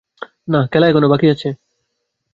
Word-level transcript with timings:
না, 0.47 0.59
খেলা 0.71 0.85
এখনো 0.87 1.07
বাকি 1.09 1.27
আছে। 1.29 1.49